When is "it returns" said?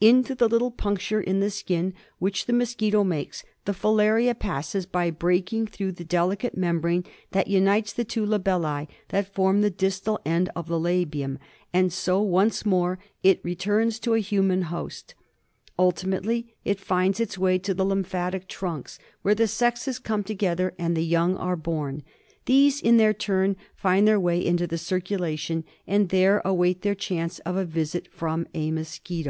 13.22-14.00